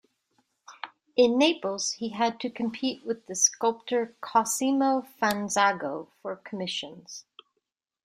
In 1.15 1.37
Naples, 1.37 1.91
he 1.91 2.09
had 2.09 2.39
to 2.39 2.49
compete 2.49 3.05
with 3.05 3.27
the 3.27 3.35
sculptor 3.35 4.15
Cosimo 4.19 5.05
Fanzago 5.21 6.07
for 6.23 6.37
commissions. 6.37 7.25